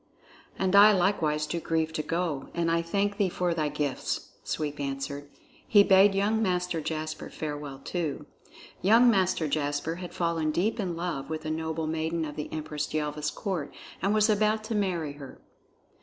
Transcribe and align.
"And 0.57 0.75
I 0.75 0.91
likewise 0.93 1.45
do 1.45 1.59
grieve 1.59 1.93
to 1.93 2.01
go; 2.01 2.49
and 2.55 2.71
I 2.71 2.81
thank 2.81 3.17
thee 3.17 3.29
for 3.29 3.53
thy 3.53 3.69
gifts," 3.69 4.31
Sweep 4.43 4.79
answered. 4.79 5.29
He 5.67 5.83
bade 5.83 6.15
young 6.15 6.41
Master 6.41 6.81
Jasper 6.81 7.29
farewell 7.29 7.79
too. 7.83 8.25
Young 8.81 9.11
Master 9.11 9.47
Jasper 9.47 9.97
had 9.97 10.11
fallen 10.11 10.49
deep 10.49 10.79
in 10.79 10.95
love 10.95 11.29
with 11.29 11.45
a 11.45 11.51
noble 11.51 11.85
maiden 11.85 12.25
of 12.25 12.35
the 12.35 12.51
Empress 12.51 12.91
Yelva's 12.95 13.29
court 13.29 13.75
and 14.01 14.11
was 14.11 14.27
about 14.27 14.63
to 14.63 14.73
marry 14.73 15.13
her. 15.13 15.39